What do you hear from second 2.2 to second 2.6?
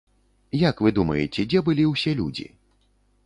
людзі?